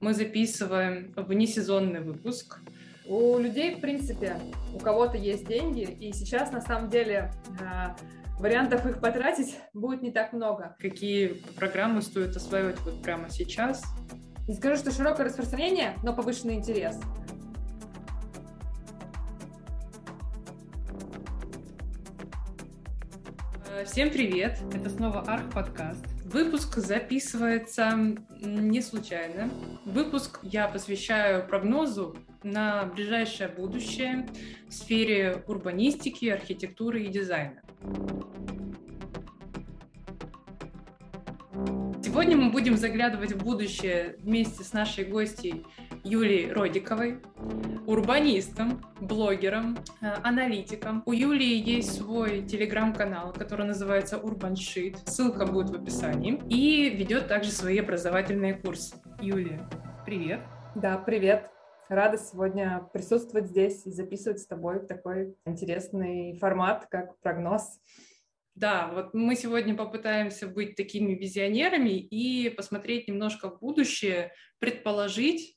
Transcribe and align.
мы 0.00 0.14
записываем 0.14 1.12
внесезонный 1.16 2.00
выпуск. 2.00 2.60
У 3.06 3.38
людей, 3.38 3.74
в 3.74 3.80
принципе, 3.80 4.36
у 4.74 4.78
кого-то 4.78 5.16
есть 5.16 5.46
деньги, 5.46 5.82
и 5.82 6.12
сейчас 6.12 6.52
на 6.52 6.60
самом 6.60 6.88
деле 6.90 7.32
а, 7.60 7.96
вариантов 8.38 8.86
их 8.86 9.00
потратить 9.00 9.56
будет 9.74 10.02
не 10.02 10.10
так 10.10 10.32
много. 10.32 10.76
Какие 10.78 11.42
программы 11.56 12.02
стоит 12.02 12.36
осваивать 12.36 12.78
вот 12.80 13.02
прямо 13.02 13.28
сейчас? 13.30 13.84
Не 14.46 14.54
скажу, 14.54 14.76
что 14.76 14.90
широкое 14.90 15.26
распространение, 15.26 15.96
но 16.02 16.14
повышенный 16.14 16.54
интерес. 16.54 16.98
Всем 23.86 24.10
привет! 24.10 24.58
Это 24.74 24.90
снова 24.90 25.24
Арх 25.26 25.50
подкаст. 25.50 26.04
Выпуск 26.32 26.76
записывается 26.76 27.90
не 28.40 28.80
случайно. 28.82 29.50
Выпуск 29.84 30.38
я 30.44 30.68
посвящаю 30.68 31.44
прогнозу 31.44 32.16
на 32.44 32.84
ближайшее 32.84 33.48
будущее 33.48 34.28
в 34.68 34.72
сфере 34.72 35.42
урбанистики, 35.48 36.26
архитектуры 36.26 37.02
и 37.02 37.08
дизайна. 37.08 37.60
Сегодня 42.00 42.36
мы 42.36 42.52
будем 42.52 42.76
заглядывать 42.76 43.32
в 43.32 43.42
будущее 43.42 44.14
вместе 44.20 44.62
с 44.62 44.72
нашей 44.72 45.06
гостьей 45.06 45.66
Юлией 46.04 46.52
Родиковой, 46.52 47.20
урбанистом, 47.86 48.80
блогером, 49.00 49.78
э, 50.00 50.14
аналитиком. 50.22 51.02
У 51.06 51.12
Юлии 51.12 51.56
есть 51.56 51.96
свой 51.96 52.42
телеграм-канал, 52.42 53.32
который 53.32 53.66
называется 53.66 54.16
Urban 54.16 54.54
Sheet. 54.54 54.98
Ссылка 55.06 55.46
будет 55.46 55.70
в 55.70 55.74
описании. 55.74 56.40
И 56.48 56.88
ведет 56.90 57.28
также 57.28 57.50
свои 57.50 57.78
образовательные 57.78 58.54
курсы. 58.54 58.96
Юлия, 59.20 59.68
привет. 60.06 60.40
Да, 60.74 60.96
привет. 60.98 61.50
Рада 61.88 62.18
сегодня 62.18 62.88
присутствовать 62.92 63.48
здесь 63.48 63.84
и 63.86 63.90
записывать 63.90 64.38
с 64.38 64.46
тобой 64.46 64.86
такой 64.86 65.34
интересный 65.44 66.38
формат, 66.38 66.86
как 66.88 67.18
прогноз. 67.20 67.80
Да, 68.54 68.90
вот 68.92 69.14
мы 69.14 69.36
сегодня 69.36 69.74
попытаемся 69.74 70.46
быть 70.46 70.76
такими 70.76 71.14
визионерами 71.14 71.98
и 71.98 72.50
посмотреть 72.50 73.08
немножко 73.08 73.50
в 73.50 73.58
будущее, 73.58 74.32
предположить, 74.58 75.56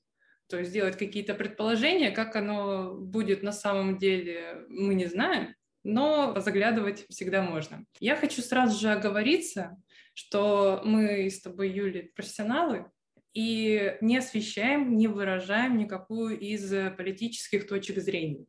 то 0.53 0.59
есть 0.59 0.69
сделать 0.69 0.99
какие-то 0.99 1.33
предположения, 1.33 2.11
как 2.11 2.35
оно 2.35 2.93
будет 2.93 3.41
на 3.41 3.51
самом 3.51 3.97
деле, 3.97 4.65
мы 4.69 4.93
не 4.93 5.07
знаем, 5.07 5.55
но 5.83 6.39
заглядывать 6.41 7.07
всегда 7.09 7.41
можно. 7.41 7.85
Я 7.99 8.15
хочу 8.15 8.43
сразу 8.43 8.79
же 8.79 8.91
оговориться, 8.91 9.75
что 10.13 10.83
мы 10.85 11.27
с 11.27 11.41
тобой, 11.41 11.71
Юли, 11.71 12.11
профессионалы, 12.15 12.85
и 13.33 13.97
не 14.01 14.17
освещаем, 14.17 14.95
не 14.95 15.07
выражаем 15.07 15.75
никакую 15.75 16.39
из 16.39 16.71
политических 16.97 17.67
точек 17.67 17.97
зрения. 17.97 18.45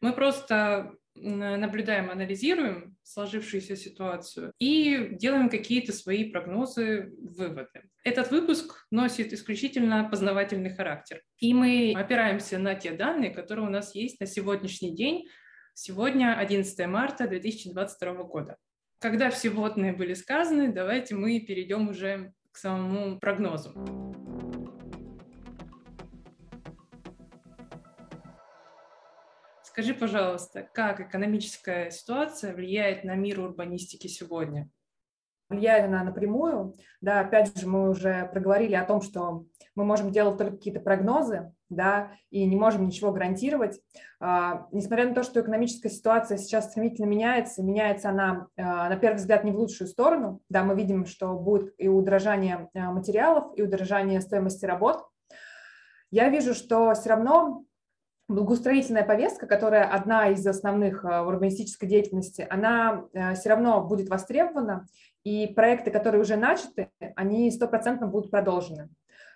Мы 0.00 0.12
просто 0.12 0.96
наблюдаем, 1.22 2.10
анализируем 2.10 2.96
сложившуюся 3.02 3.76
ситуацию 3.76 4.52
и 4.58 5.10
делаем 5.12 5.48
какие-то 5.48 5.92
свои 5.92 6.30
прогнозы, 6.30 7.12
выводы. 7.18 7.82
Этот 8.04 8.30
выпуск 8.30 8.86
носит 8.90 9.32
исключительно 9.32 10.08
познавательный 10.08 10.74
характер. 10.74 11.22
И 11.38 11.52
мы 11.54 11.94
опираемся 11.96 12.58
на 12.58 12.74
те 12.74 12.92
данные, 12.92 13.30
которые 13.30 13.66
у 13.66 13.70
нас 13.70 13.94
есть 13.94 14.20
на 14.20 14.26
сегодняшний 14.26 14.94
день, 14.94 15.28
сегодня 15.74 16.36
11 16.38 16.86
марта 16.86 17.28
2022 17.28 18.14
года. 18.24 18.56
Когда 19.00 19.30
все 19.30 19.50
вводные 19.50 19.92
были 19.92 20.14
сказаны, 20.14 20.72
давайте 20.72 21.14
мы 21.14 21.38
перейдем 21.40 21.88
уже 21.88 22.32
к 22.50 22.56
самому 22.56 23.18
прогнозу. 23.18 24.27
Скажи, 29.78 29.94
пожалуйста, 29.94 30.68
как 30.74 30.98
экономическая 30.98 31.92
ситуация 31.92 32.52
влияет 32.52 33.04
на 33.04 33.14
мир 33.14 33.38
урбанистики 33.38 34.08
сегодня? 34.08 34.68
Влияет 35.48 35.84
она 35.84 36.02
напрямую. 36.02 36.74
Да, 37.00 37.20
опять 37.20 37.56
же, 37.56 37.68
мы 37.68 37.88
уже 37.88 38.28
проговорили 38.32 38.74
о 38.74 38.84
том, 38.84 39.00
что 39.00 39.44
мы 39.76 39.84
можем 39.84 40.10
делать 40.10 40.36
только 40.36 40.56
какие-то 40.56 40.80
прогнозы, 40.80 41.52
да, 41.68 42.10
и 42.30 42.44
не 42.44 42.56
можем 42.56 42.88
ничего 42.88 43.12
гарантировать. 43.12 43.80
А, 44.18 44.66
несмотря 44.72 45.06
на 45.06 45.14
то, 45.14 45.22
что 45.22 45.42
экономическая 45.42 45.90
ситуация 45.90 46.38
сейчас 46.38 46.72
стремительно 46.72 47.06
меняется, 47.06 47.62
меняется 47.62 48.10
она, 48.10 48.48
а, 48.56 48.88
на 48.88 48.96
первый 48.96 49.18
взгляд, 49.18 49.44
не 49.44 49.52
в 49.52 49.58
лучшую 49.58 49.86
сторону. 49.86 50.40
Да, 50.48 50.64
мы 50.64 50.74
видим, 50.74 51.06
что 51.06 51.34
будет 51.34 51.72
и 51.78 51.86
удорожание 51.86 52.68
а, 52.74 52.90
материалов, 52.90 53.52
и 53.54 53.62
удорожание 53.62 54.20
стоимости 54.20 54.64
работ. 54.64 55.06
Я 56.10 56.30
вижу, 56.30 56.52
что 56.52 56.94
все 56.94 57.10
равно 57.10 57.62
благоустроительная 58.28 59.04
повестка, 59.04 59.46
которая 59.46 59.84
одна 59.84 60.28
из 60.28 60.46
основных 60.46 61.04
э, 61.04 61.20
урбанистической 61.20 61.88
деятельности, 61.88 62.46
она 62.48 63.04
э, 63.12 63.34
все 63.34 63.48
равно 63.48 63.82
будет 63.82 64.10
востребована, 64.10 64.86
и 65.24 65.46
проекты, 65.48 65.90
которые 65.90 66.20
уже 66.20 66.36
начаты, 66.36 66.90
они 67.16 67.50
стопроцентно 67.50 68.06
будут 68.06 68.30
продолжены. 68.30 68.90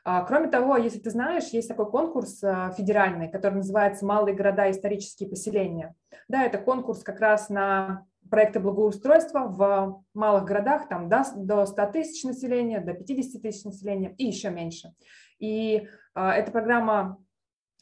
А, 0.04 0.25
кроме 0.25 0.48
того, 0.48 0.76
если 0.76 0.98
ты 0.98 1.10
знаешь, 1.10 1.48
есть 1.48 1.69
такой 1.69 1.91
конкурс 1.91 2.42
э, 2.42 2.72
федеральный, 2.76 3.30
который 3.30 3.56
называется 3.56 4.04
«Малые 4.04 4.36
города. 4.36 4.70
Исторические 4.70 5.28
поселения». 5.28 5.94
Да, 6.28 6.44
это 6.44 6.59
конкурс 6.59 7.03
как 7.03 7.20
раз 7.20 7.48
на 7.48 8.04
проекты 8.30 8.60
благоустройства 8.60 9.41
в 9.41 10.04
малых 10.14 10.44
городах, 10.44 10.88
там 10.88 11.09
до 11.09 11.66
100 11.66 11.86
тысяч 11.92 12.24
населения, 12.24 12.80
до 12.80 12.94
50 12.94 13.42
тысяч 13.42 13.64
населения 13.64 14.14
и 14.16 14.26
еще 14.26 14.50
меньше. 14.50 14.94
И 15.38 15.86
эта 16.14 16.50
программа 16.50 17.19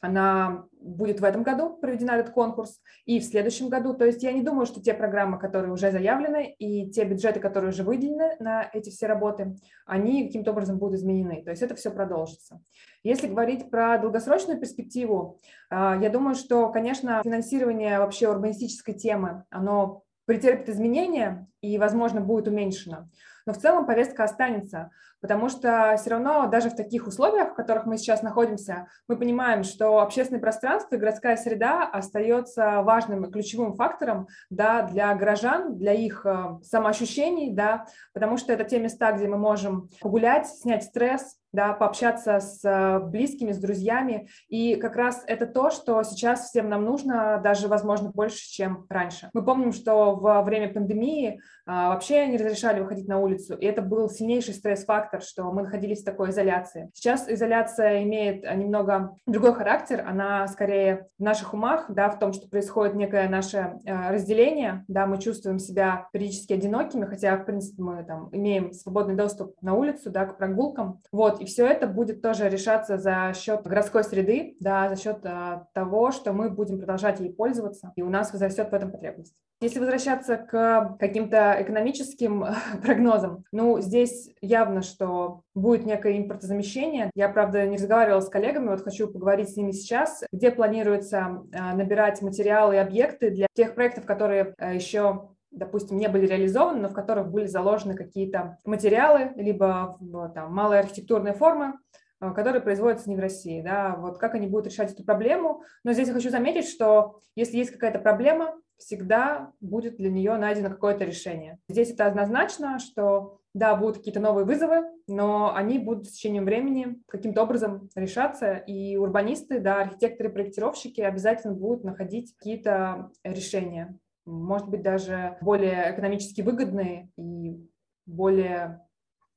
она 0.01 0.65
будет 0.81 1.21
в 1.21 1.23
этом 1.23 1.43
году 1.43 1.77
проведена 1.77 2.13
этот 2.13 2.33
конкурс 2.33 2.81
и 3.05 3.19
в 3.19 3.23
следующем 3.23 3.69
году. 3.69 3.93
То 3.93 4.05
есть 4.05 4.23
я 4.23 4.31
не 4.31 4.41
думаю, 4.41 4.65
что 4.65 4.81
те 4.81 4.93
программы, 4.95 5.37
которые 5.37 5.71
уже 5.71 5.91
заявлены, 5.91 6.53
и 6.57 6.89
те 6.89 7.05
бюджеты, 7.05 7.39
которые 7.39 7.69
уже 7.69 7.83
выделены 7.83 8.35
на 8.39 8.67
эти 8.73 8.89
все 8.89 9.05
работы, 9.05 9.55
они 9.85 10.25
каким-то 10.25 10.51
образом 10.51 10.79
будут 10.79 10.99
изменены. 10.99 11.43
То 11.43 11.51
есть 11.51 11.61
это 11.61 11.75
все 11.75 11.91
продолжится. 11.91 12.59
Если 13.03 13.27
говорить 13.27 13.69
про 13.69 13.99
долгосрочную 13.99 14.59
перспективу, 14.59 15.39
а, 15.69 15.95
я 16.01 16.09
думаю, 16.09 16.35
что, 16.35 16.69
конечно, 16.69 17.21
финансирование 17.23 17.99
вообще 17.99 18.27
урбанистической 18.27 18.95
темы, 18.95 19.43
оно 19.51 20.03
претерпит 20.25 20.69
изменения 20.69 21.47
и, 21.61 21.77
возможно, 21.77 22.21
будет 22.21 22.47
уменьшено. 22.47 23.09
Но 23.45 23.53
в 23.53 23.57
целом 23.57 23.85
повестка 23.85 24.23
останется, 24.23 24.91
потому 25.19 25.49
что 25.49 25.95
все 25.97 26.11
равно 26.11 26.47
даже 26.47 26.69
в 26.69 26.75
таких 26.75 27.07
условиях, 27.07 27.51
в 27.51 27.55
которых 27.55 27.85
мы 27.85 27.97
сейчас 27.97 28.21
находимся, 28.21 28.87
мы 29.07 29.17
понимаем, 29.17 29.63
что 29.63 29.99
общественное 29.99 30.41
пространство 30.41 30.95
и 30.95 30.99
городская 30.99 31.37
среда 31.37 31.87
остается 31.87 32.81
важным 32.81 33.25
и 33.25 33.31
ключевым 33.31 33.73
фактором 33.73 34.27
да, 34.49 34.83
для 34.83 35.13
горожан, 35.15 35.77
для 35.77 35.93
их 35.93 36.25
э, 36.25 36.59
самоощущений, 36.63 37.51
да, 37.53 37.85
потому 38.13 38.37
что 38.37 38.53
это 38.53 38.63
те 38.63 38.79
места, 38.79 39.11
где 39.11 39.27
мы 39.27 39.37
можем 39.37 39.89
погулять, 40.01 40.47
снять 40.47 40.83
стресс, 40.83 41.37
да, 41.53 41.73
пообщаться 41.73 42.39
с 42.39 42.59
э, 42.63 42.99
близкими, 42.99 43.51
с 43.51 43.57
друзьями. 43.57 44.27
И 44.47 44.75
как 44.75 44.95
раз 44.95 45.23
это 45.27 45.45
то, 45.45 45.69
что 45.69 46.01
сейчас 46.03 46.49
всем 46.49 46.69
нам 46.69 46.85
нужно, 46.85 47.39
даже, 47.43 47.67
возможно, 47.67 48.11
больше, 48.11 48.49
чем 48.49 48.85
раньше. 48.89 49.29
Мы 49.33 49.43
помним, 49.43 49.73
что 49.73 50.15
во 50.15 50.41
время 50.41 50.73
пандемии 50.73 51.41
а, 51.65 51.89
вообще 51.89 52.27
не 52.27 52.37
разрешали 52.37 52.79
выходить 52.79 53.07
на 53.07 53.19
улицу, 53.19 53.55
и 53.55 53.65
это 53.65 53.81
был 53.81 54.09
сильнейший 54.09 54.53
стресс-фактор, 54.53 55.21
что 55.21 55.51
мы 55.51 55.63
находились 55.63 56.01
в 56.01 56.05
такой 56.05 56.31
изоляции. 56.31 56.89
Сейчас 56.93 57.29
изоляция 57.29 58.03
имеет 58.03 58.43
немного 58.43 59.15
другой 59.25 59.53
характер, 59.53 60.03
она 60.07 60.47
скорее 60.47 61.07
в 61.17 61.23
наших 61.23 61.53
умах, 61.53 61.85
да, 61.89 62.09
в 62.09 62.19
том, 62.19 62.33
что 62.33 62.49
происходит 62.49 62.95
некое 62.95 63.29
наше 63.29 63.79
э, 63.85 64.11
разделение, 64.11 64.83
да, 64.87 65.05
мы 65.05 65.19
чувствуем 65.19 65.59
себя 65.59 66.07
периодически 66.13 66.53
одинокими, 66.53 67.05
хотя, 67.05 67.37
в 67.37 67.45
принципе, 67.45 67.81
мы 67.81 68.03
там 68.03 68.29
имеем 68.31 68.73
свободный 68.73 69.15
доступ 69.15 69.55
на 69.61 69.73
улицу, 69.73 70.09
да, 70.09 70.25
к 70.25 70.37
прогулкам, 70.37 70.99
вот, 71.11 71.40
и 71.41 71.45
все 71.45 71.65
это 71.65 71.87
будет 71.87 72.21
тоже 72.21 72.49
решаться 72.49 72.97
за 72.97 73.33
счет 73.35 73.63
городской 73.63 74.03
среды, 74.03 74.55
да, 74.59 74.89
за 74.89 74.95
счет 74.95 75.19
а, 75.23 75.67
того, 75.73 76.11
что 76.11 76.33
мы 76.33 76.49
будем 76.49 76.77
продолжать 76.77 77.19
ей 77.19 77.33
пользоваться, 77.33 77.91
и 77.95 78.03
у 78.03 78.09
нас 78.09 78.31
возрастет 78.31 78.69
в 78.69 78.73
этом 78.73 78.91
потребность. 78.91 79.33
Если 79.59 79.79
возвращаться 79.79 80.37
к 80.37 80.97
каким-то 80.99 81.55
экономическим 81.59 82.45
прогнозам, 82.81 83.43
ну, 83.51 83.79
здесь 83.79 84.29
явно, 84.41 84.81
что 84.81 85.41
будет 85.53 85.85
некое 85.85 86.17
импортозамещение. 86.17 87.11
Я, 87.15 87.29
правда, 87.29 87.67
не 87.67 87.77
разговаривала 87.77 88.21
с 88.21 88.29
коллегами, 88.29 88.69
вот 88.69 88.83
хочу 88.83 89.07
поговорить 89.07 89.49
с 89.49 89.57
ними 89.57 89.71
сейчас, 89.71 90.23
где 90.31 90.51
планируется 90.51 91.43
а, 91.53 91.75
набирать 91.75 92.21
материалы 92.21 92.75
и 92.75 92.79
объекты 92.79 93.31
для 93.31 93.47
тех 93.53 93.75
проектов, 93.75 94.05
которые 94.05 94.53
а, 94.57 94.73
еще 94.73 95.29
допустим, 95.51 95.97
не 95.97 96.07
были 96.07 96.25
реализованы, 96.25 96.79
но 96.79 96.89
в 96.89 96.93
которых 96.93 97.29
были 97.29 97.45
заложены 97.45 97.95
какие-то 97.95 98.57
материалы, 98.65 99.31
либо 99.35 99.97
там, 100.33 100.53
малые 100.53 100.79
архитектурные 100.79 101.33
формы, 101.33 101.77
э, 102.19 102.31
которые 102.33 102.61
производятся 102.61 103.09
не 103.09 103.15
в 103.15 103.19
России. 103.19 103.61
Да? 103.61 103.95
Вот 103.97 104.17
как 104.17 104.33
они 104.35 104.47
будут 104.47 104.67
решать 104.67 104.91
эту 104.91 105.03
проблему. 105.03 105.63
Но 105.83 105.93
здесь 105.93 106.07
я 106.07 106.13
хочу 106.13 106.29
заметить, 106.29 106.67
что 106.67 107.19
если 107.35 107.57
есть 107.57 107.71
какая-то 107.71 107.99
проблема, 107.99 108.55
всегда 108.77 109.51
будет 109.61 109.97
для 109.97 110.09
нее 110.09 110.35
найдено 110.37 110.69
какое-то 110.69 111.05
решение. 111.05 111.59
Здесь 111.69 111.91
это 111.91 112.07
однозначно, 112.07 112.79
что 112.79 113.37
да, 113.53 113.75
будут 113.75 113.97
какие-то 113.97 114.19
новые 114.19 114.45
вызовы, 114.45 114.83
но 115.07 115.53
они 115.53 115.77
будут 115.77 116.07
с 116.07 116.13
течением 116.13 116.45
времени 116.45 117.01
каким-то 117.07 117.43
образом 117.43 117.89
решаться, 117.95 118.53
и 118.55 118.95
урбанисты, 118.95 119.59
да, 119.59 119.81
архитекторы, 119.81 120.29
проектировщики 120.29 121.01
обязательно 121.01 121.53
будут 121.53 121.83
находить 121.83 122.33
какие-то 122.37 123.11
решения, 123.23 123.97
может 124.25 124.69
быть, 124.69 124.81
даже 124.81 125.37
более 125.41 125.93
экономически 125.93 126.41
выгодные 126.41 127.09
и 127.17 127.67
более 128.05 128.81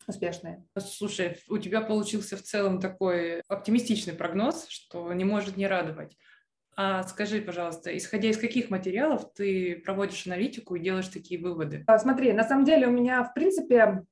успешные. 0.06 0.66
Слушай, 0.78 1.38
у 1.48 1.58
тебя 1.58 1.80
получился 1.80 2.36
в 2.36 2.42
целом 2.42 2.80
такой 2.80 3.40
оптимистичный 3.48 4.14
прогноз, 4.14 4.66
что 4.68 5.12
не 5.12 5.24
может 5.24 5.56
не 5.56 5.66
радовать. 5.66 6.16
А 6.76 7.02
скажи, 7.04 7.40
пожалуйста, 7.40 7.96
исходя 7.96 8.28
из 8.28 8.38
каких 8.38 8.70
материалов 8.70 9.32
ты 9.34 9.82
проводишь 9.84 10.26
аналитику 10.26 10.74
и 10.74 10.80
делаешь 10.80 11.08
такие 11.08 11.40
выводы? 11.40 11.84
А, 11.86 11.98
смотри, 11.98 12.32
на 12.32 12.44
самом 12.44 12.64
деле 12.64 12.86
у 12.86 12.90
меня, 12.90 13.22
в 13.22 13.32
принципе, 13.32 14.02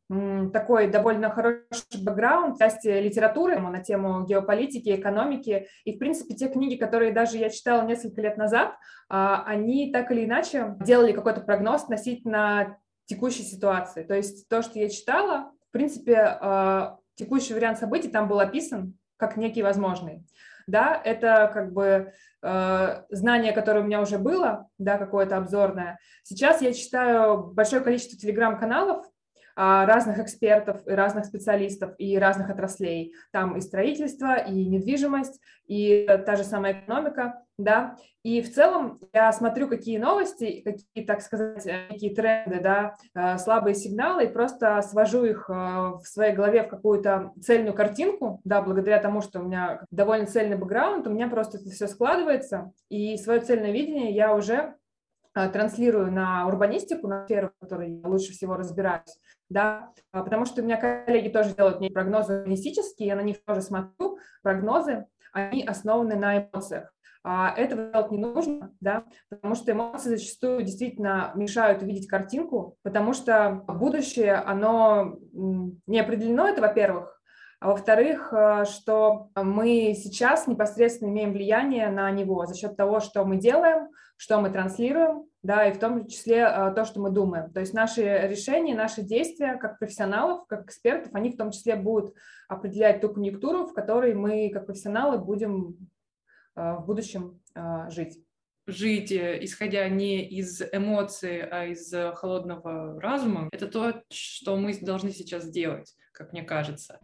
такой 0.53 0.89
довольно 0.89 1.31
хороший 1.31 2.03
бэкграунд 2.03 2.57
в 2.57 2.59
части 2.59 2.87
литературы 2.87 3.59
на 3.59 3.83
тему 3.83 4.25
геополитики, 4.25 4.95
экономики. 4.95 5.67
И, 5.85 5.97
в 5.97 5.99
принципе, 5.99 6.35
те 6.35 6.49
книги, 6.49 6.77
которые 6.77 7.13
даже 7.13 7.39
я 7.39 7.51
читала 7.51 7.87
несколько 7.87 8.21
лет 8.21 8.37
назад, 8.37 8.75
а, 9.09 9.43
они 9.45 9.91
так 9.93 10.11
или 10.13 10.25
иначе 10.25 10.77
делали 10.81 11.13
какой-то 11.13 11.41
прогноз 11.41 11.85
относительно 11.85 12.79
текущей 13.07 13.43
ситуации. 13.43 14.05
То 14.05 14.15
есть 14.15 14.49
то, 14.49 14.63
что 14.63 14.79
я 14.79 14.89
читала, 14.89 15.51
в 15.69 15.73
принципе, 15.73 16.17
а, 16.17 16.99
текущий 17.17 17.55
вариант 17.55 17.79
событий 17.79 18.09
там 18.09 18.29
был 18.29 18.41
описан 18.41 18.95
как 19.17 19.37
некий 19.37 19.63
возможный 19.63 20.25
да, 20.67 21.01
это 21.05 21.51
как 21.53 21.73
бы 21.73 22.13
э, 22.43 23.03
знание, 23.11 23.53
которое 23.53 23.81
у 23.81 23.85
меня 23.85 24.01
уже 24.01 24.19
было, 24.19 24.69
да, 24.79 24.99
какое-то 24.99 25.37
обзорное. 25.37 25.99
Сейчас 26.23 26.63
я 26.63 26.73
читаю 26.73 27.53
большое 27.53 27.83
количество 27.83 28.19
телеграм-каналов, 28.19 29.07
разных 29.57 30.19
экспертов 30.19 30.81
и 30.87 30.91
разных 30.91 31.27
специалистов 31.27 31.95
и 31.99 32.19
разных 32.19 32.51
отраслей. 32.51 33.15
Там 33.33 33.57
и 33.57 33.61
строительство, 33.61 34.37
и 34.37 34.67
недвижимость, 34.67 35.41
и 35.67 36.07
та 36.27 36.37
же 36.37 36.45
самая 36.45 36.73
экономика, 36.73 37.43
да. 37.59 37.97
И 38.23 38.41
в 38.41 38.53
целом 38.53 39.01
я 39.13 39.33
смотрю, 39.33 39.69
какие 39.69 39.99
новости, 39.99 40.63
какие, 40.65 41.05
так 41.05 41.23
сказать, 41.23 41.67
какие 41.89 42.15
тренды, 42.15 42.61
да, 42.61 42.95
э, 43.15 43.39
слабые 43.39 43.75
сигналы, 43.75 44.25
и 44.25 44.33
просто 44.33 44.81
свожу 44.83 45.25
их 45.25 45.49
э, 45.49 45.53
в 45.53 46.03
своей 46.05 46.35
голове 46.35 46.63
в 46.63 46.69
какую-то 46.69 47.33
цельную 47.41 47.75
картинку, 47.75 48.41
да, 48.45 48.63
благодаря 48.63 49.01
тому, 49.01 49.21
что 49.23 49.41
у 49.41 49.45
меня 49.45 49.85
довольно 49.91 50.27
цельный 50.27 50.57
бэкграунд, 50.57 51.07
у 51.07 51.11
меня 51.11 51.29
просто 51.29 51.59
это 51.59 51.71
все 51.71 51.89
складывается, 51.89 52.73
и 52.89 53.17
свое 53.17 53.41
цельное 53.41 53.73
видение 53.73 54.13
я 54.13 54.35
уже 54.35 54.75
э, 55.35 55.49
транслирую 55.49 56.13
на 56.13 56.47
урбанистику, 56.47 57.09
на 57.09 57.25
сферу, 57.25 57.51
в 57.57 57.65
которой 57.65 57.93
я 57.93 58.09
лучше 58.09 58.33
всего 58.33 58.55
разбираюсь 58.55 59.19
да, 59.53 59.93
а, 60.13 60.23
потому 60.23 60.45
что 60.45 60.63
у 60.63 60.65
меня 60.65 60.77
коллеги 60.77 61.29
тоже 61.29 61.55
делают 61.55 61.81
мне 61.81 61.91
прогнозы 61.91 62.39
урбанистические, 62.39 63.09
я 63.09 63.17
на 63.17 63.23
них 63.23 63.45
тоже 63.45 63.63
смотрю, 63.63 64.19
прогнозы, 64.43 65.07
они 65.33 65.65
основаны 65.65 66.17
на 66.17 66.39
эмоциях. 66.39 66.93
А 67.25 67.55
этого 67.57 67.93
делать 67.93 68.11
не 68.11 68.19
нужно, 68.19 68.75
да, 68.81 69.05
потому 69.29 69.55
что 69.55 69.71
эмоции 69.71 70.17
зачастую 70.17 70.63
действительно 70.63 71.31
мешают 71.37 71.83
увидеть 71.83 72.09
картинку, 72.09 72.77
потому 72.83 73.13
что 73.13 73.63
будущее, 73.69 74.35
оно 74.35 75.17
не 75.33 76.01
определено, 76.01 76.49
это 76.49 76.61
во-первых, 76.61 77.23
а 77.61 77.69
во-вторых, 77.69 78.33
э, 78.33 78.65
что 78.65 79.29
мы 79.37 79.95
сейчас 79.97 80.49
непосредственно 80.49 81.11
имеем 81.11 81.33
влияние 81.33 81.91
на 81.91 82.11
него 82.11 82.45
за 82.45 82.57
счет 82.57 82.77
того, 82.77 82.99
что 82.99 83.25
мы 83.25 83.37
делаем, 83.37 83.89
что 84.17 84.41
мы 84.41 84.51
транслируем, 84.51 85.27
да, 85.43 85.67
и 85.67 85.73
в 85.73 85.79
том 85.79 86.07
числе 86.07 86.39
э, 86.39 86.73
то, 86.75 86.85
что 86.85 87.01
мы 87.01 87.11
думаем. 87.11 87.53
То 87.53 87.61
есть 87.61 87.75
наши 87.75 88.03
решения, 88.03 88.75
наши 88.75 89.03
действия 89.03 89.57
как 89.57 89.79
профессионалов, 89.79 90.47
как 90.47 90.67
экспертов, 90.67 91.15
они 91.15 91.31
в 91.31 91.37
том 91.37 91.51
числе 91.51 91.77
будут 91.77 92.15
определять 92.49 93.01
ту 93.01 93.09
конъюнктуру, 93.09 93.67
в 93.67 93.75
которой 93.75 94.15
мы 94.15 94.51
как 94.51 94.67
профессионалы 94.67 95.19
будем 95.19 95.77
э, 96.57 96.77
в 96.79 96.87
будущем 96.87 97.41
жить 97.89 98.19
жить, 98.69 99.13
исходя 99.13 99.89
не 99.89 100.25
из 100.25 100.63
эмоций, 100.63 101.43
а 101.43 101.67
из 101.67 101.93
холодного 102.15 102.99
разума, 103.01 103.49
это 103.51 103.67
то, 103.67 104.05
что 104.09 104.57
мы 104.57 104.73
должны 104.79 105.11
сейчас 105.11 105.43
сделать 105.43 105.97
как 106.13 106.33
мне 106.33 106.43
кажется. 106.43 107.01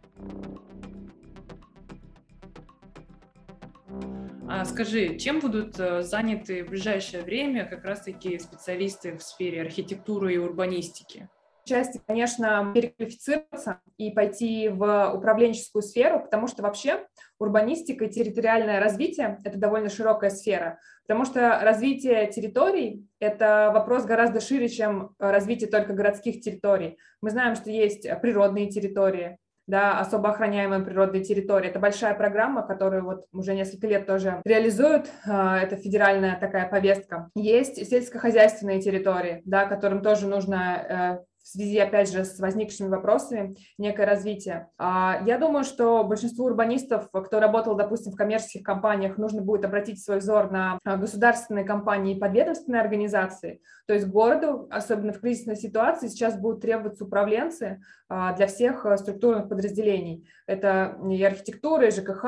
А 4.51 4.65
скажи, 4.65 5.17
чем 5.17 5.39
будут 5.39 5.79
э, 5.79 6.01
заняты 6.01 6.63
в 6.63 6.69
ближайшее 6.69 7.21
время 7.21 7.65
как 7.65 7.85
раз-таки 7.85 8.39
специалисты 8.39 9.15
в 9.15 9.21
сфере 9.21 9.61
архитектуры 9.61 10.33
и 10.33 10.37
урбанистики? 10.37 11.29
части, 11.69 12.01
конечно, 12.07 12.71
переквалифицироваться 12.73 13.79
и 13.97 14.09
пойти 14.09 14.69
в 14.69 15.11
управленческую 15.13 15.83
сферу, 15.83 16.19
потому 16.21 16.47
что 16.47 16.63
вообще 16.63 17.05
урбанистика 17.37 18.05
и 18.05 18.09
территориальное 18.09 18.79
развитие– 18.79 19.37
это 19.43 19.59
довольно 19.59 19.89
широкая 19.89 20.31
сфера, 20.31 20.79
потому 21.07 21.25
что 21.25 21.59
развитие 21.61 22.25
территорий– 22.31 23.05
это 23.19 23.69
вопрос 23.71 24.05
гораздо 24.05 24.41
шире, 24.41 24.67
чем 24.67 25.11
развитие 25.19 25.69
только 25.69 25.93
городских 25.93 26.41
территорий. 26.41 26.97
Мы 27.21 27.29
знаем, 27.29 27.55
что 27.55 27.69
есть 27.69 28.07
природные 28.21 28.69
территории, 28.69 29.37
да, 29.69 29.99
особо 29.99 30.29
охраняемые 30.29 30.83
природные 30.83 31.23
территории. 31.23 31.69
Это 31.69 31.79
большая 31.79 32.15
программа, 32.15 32.63
которую 32.63 33.03
вот 33.05 33.25
уже 33.31 33.53
несколько 33.53 33.87
лет 33.87 34.07
тоже 34.07 34.41
реализуют. 34.43 35.09
А, 35.27 35.59
это 35.59 35.75
федеральная 35.75 36.39
такая 36.39 36.67
повестка. 36.67 37.29
Есть 37.35 37.75
сельскохозяйственные 37.87 38.81
территории, 38.81 39.41
да, 39.45 39.65
которым 39.65 40.01
тоже 40.01 40.27
нужно 40.27 41.19
э, 41.19 41.28
в 41.49 41.51
связи, 41.51 41.79
опять 41.79 42.11
же, 42.11 42.25
с 42.25 42.39
возникшими 42.39 42.89
вопросами 42.89 43.55
некое 43.79 44.05
развитие. 44.05 44.67
А, 44.77 45.19
я 45.25 45.39
думаю, 45.39 45.63
что 45.63 46.03
большинству 46.03 46.45
урбанистов, 46.45 47.09
кто 47.11 47.39
работал, 47.39 47.75
допустим, 47.75 48.11
в 48.11 48.15
коммерческих 48.15 48.61
компаниях, 48.61 49.17
нужно 49.17 49.41
будет 49.41 49.65
обратить 49.65 50.03
свой 50.03 50.19
взор 50.19 50.51
на 50.51 50.77
а, 50.83 50.97
государственные 50.97 51.65
компании 51.65 52.15
и 52.15 52.19
подведомственные 52.19 52.81
организации. 52.81 53.61
То 53.87 53.93
есть 53.93 54.07
городу, 54.07 54.67
особенно 54.69 55.11
в 55.11 55.19
кризисной 55.21 55.55
ситуации, 55.55 56.07
сейчас 56.07 56.39
будут 56.39 56.61
требоваться 56.61 57.05
управленцы 57.05 57.81
а, 58.09 58.35
для 58.35 58.45
всех 58.45 58.85
структурных 58.97 59.49
подразделений. 59.49 60.29
Это 60.45 60.99
и 61.09 61.23
архитектура, 61.23 61.87
и 61.87 61.91
ЖКХ, 61.91 62.25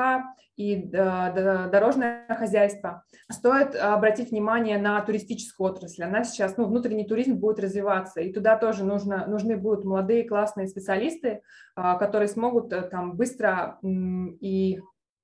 и 0.56 0.76
дорожное 0.76 2.26
хозяйство. 2.28 3.04
Стоит 3.30 3.74
обратить 3.74 4.30
внимание 4.30 4.78
на 4.78 5.00
туристическую 5.00 5.70
отрасль. 5.70 6.04
Она 6.04 6.24
сейчас, 6.24 6.56
ну, 6.56 6.66
внутренний 6.66 7.06
туризм 7.06 7.36
будет 7.36 7.58
развиваться, 7.58 8.20
и 8.20 8.32
туда 8.32 8.56
тоже 8.56 8.84
нужно 8.84 9.11
нужно, 9.12 9.26
нужны 9.26 9.56
будут 9.56 9.84
молодые 9.84 10.28
классные 10.28 10.68
специалисты, 10.68 11.42
а, 11.74 11.96
которые 11.96 12.28
смогут 12.28 12.72
э, 12.72 12.82
там 12.82 13.16
быстро 13.16 13.78
и 13.82 14.80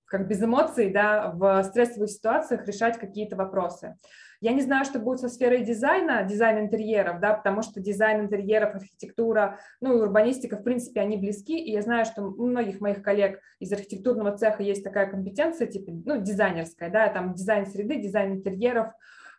как 0.06 0.26
без 0.26 0.42
эмоций, 0.42 0.90
да, 0.90 1.32
в 1.34 1.62
стрессовых 1.64 2.10
ситуациях 2.10 2.66
решать 2.66 2.98
какие-то 2.98 3.36
вопросы. 3.36 3.96
Я 4.40 4.52
не 4.52 4.62
знаю, 4.62 4.84
что 4.84 5.00
будет 5.00 5.20
со 5.20 5.28
сферой 5.28 5.64
дизайна, 5.64 6.22
дизайн 6.22 6.60
интерьеров, 6.60 7.20
да, 7.20 7.34
потому 7.34 7.60
что 7.60 7.80
дизайн 7.80 8.22
интерьеров, 8.22 8.74
архитектура, 8.74 9.58
ну 9.80 9.98
и 9.98 10.00
урбанистика, 10.00 10.56
в 10.56 10.62
принципе, 10.62 11.00
они 11.00 11.16
близки, 11.16 11.58
и 11.58 11.72
я 11.72 11.82
знаю, 11.82 12.04
что 12.06 12.22
у 12.22 12.46
многих 12.46 12.80
моих 12.80 13.02
коллег 13.02 13.40
из 13.58 13.72
архитектурного 13.72 14.36
цеха 14.38 14.62
есть 14.62 14.84
такая 14.84 15.10
компетенция, 15.10 15.66
типа, 15.66 15.92
ну, 16.04 16.22
дизайнерская, 16.22 16.88
да, 16.88 17.08
там 17.08 17.34
дизайн 17.34 17.66
среды, 17.66 17.96
дизайн 17.96 18.34
интерьеров. 18.34 18.92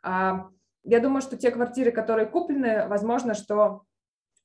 А, 0.03 0.49
я 0.83 0.99
думаю, 0.99 1.21
что 1.21 1.37
те 1.37 1.51
квартиры, 1.51 1.91
которые 1.91 2.27
куплены, 2.27 2.87
возможно, 2.87 3.33
что 3.33 3.83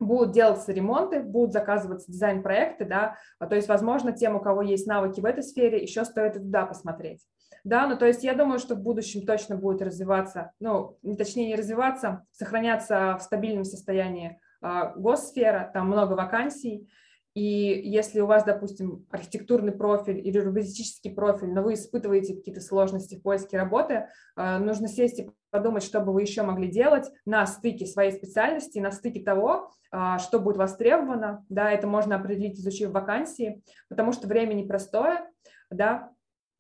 будут 0.07 0.33
делаться 0.33 0.73
ремонты, 0.73 1.21
будут 1.21 1.53
заказываться 1.53 2.11
дизайн-проекты, 2.11 2.85
да, 2.85 3.17
а, 3.39 3.47
то 3.47 3.57
есть, 3.57 3.69
возможно, 3.69 4.13
тем, 4.13 4.37
у 4.37 4.41
кого 4.41 4.63
есть 4.63 4.87
навыки 4.87 5.21
в 5.21 5.25
этой 5.25 5.43
сфере, 5.43 5.83
еще 5.83 6.05
стоит 6.05 6.37
и 6.37 6.41
туда 6.41 6.67
посмотреть. 6.67 7.21
Да, 7.65 7.87
ну 7.87 7.97
то 7.97 8.07
есть 8.07 8.23
я 8.23 8.35
думаю, 8.35 8.59
что 8.59 8.75
в 8.75 8.83
будущем 8.83 9.25
точно 9.25 9.57
будет 9.57 9.81
развиваться, 9.81 10.53
ну, 10.61 10.99
точнее 11.17 11.47
не 11.47 11.57
развиваться, 11.57 12.27
сохраняться 12.31 13.17
в 13.19 13.23
стабильном 13.23 13.65
состоянии 13.65 14.39
э, 14.63 14.93
госсфера, 14.97 15.71
там 15.73 15.87
много 15.87 16.13
вакансий, 16.13 16.91
и 17.35 17.81
если 17.85 18.21
у 18.21 18.27
вас, 18.27 18.45
допустим, 18.45 19.07
архитектурный 19.11 19.73
профиль 19.73 20.19
или 20.19 20.39
урбанистический 20.39 21.13
профиль, 21.13 21.53
но 21.53 21.63
вы 21.63 21.75
испытываете 21.75 22.37
какие-то 22.37 22.61
сложности 22.61 23.17
в 23.17 23.23
поиске 23.23 23.59
работы, 23.59 24.09
э, 24.37 24.59
нужно 24.59 24.87
сесть 24.87 25.19
и 25.19 25.31
подумать, 25.51 25.83
что 25.83 26.01
бы 26.01 26.13
вы 26.13 26.23
еще 26.23 26.43
могли 26.43 26.69
делать 26.69 27.11
на 27.27 27.45
стыке 27.47 27.87
своей 27.87 28.13
специальности, 28.13 28.79
на 28.79 28.93
стыке 28.93 29.21
того, 29.21 29.73
э, 29.91 30.19
что 30.21 30.39
будет 30.39 30.57
востребовано. 30.57 31.45
Да, 31.49 31.73
это 31.73 31.89
можно 31.89 32.17
определить, 32.17 32.61
изучив 32.61 32.91
вакансии, 32.91 33.63
потому 33.89 34.13
что 34.13 34.29
время 34.29 34.55
непростое, 34.55 35.29
да, 35.71 36.13